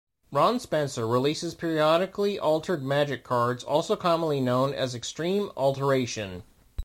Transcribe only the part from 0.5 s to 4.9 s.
Spencer releases periodically altered Magic cards also commonly known